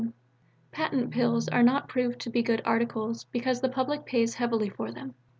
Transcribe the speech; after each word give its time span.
Patent 0.71 1.11
pills 1.11 1.47
are 1.47 1.61
not 1.61 1.87
proved 1.87 2.21
to 2.21 2.31
be 2.31 2.41
good 2.41 2.63
articles 2.65 3.25
because 3.25 3.61
the 3.61 3.69
public 3.69 4.03
pays 4.03 4.33
heavily 4.33 4.69
for 4.69 4.91
them. 4.91 5.13